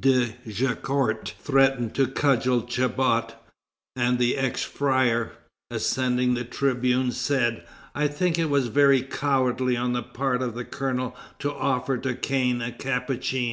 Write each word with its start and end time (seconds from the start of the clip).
de 0.00 0.36
Jaucourt 0.46 1.34
threatened 1.42 1.92
to 1.92 2.06
cudgel 2.06 2.64
Chabot, 2.68 3.34
and 3.96 4.16
the 4.20 4.36
ex 4.36 4.62
friar, 4.62 5.32
ascending 5.72 6.34
the 6.34 6.44
tribune, 6.44 7.10
said: 7.10 7.66
"I 7.96 8.06
think 8.06 8.38
it 8.38 8.48
was 8.48 8.68
very 8.68 9.02
cowardly 9.02 9.76
on 9.76 9.94
the 9.94 10.04
part 10.04 10.40
of 10.40 10.56
a 10.56 10.62
colonel 10.62 11.16
to 11.40 11.52
offer 11.52 11.98
to 11.98 12.14
cane 12.14 12.62
a 12.62 12.70
Capuchin." 12.70 13.46